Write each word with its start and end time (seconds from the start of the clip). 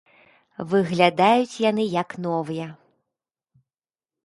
Выглядаюць 0.71 1.61
яны 1.69 1.83
як 2.01 2.09
новыя. 2.25 2.67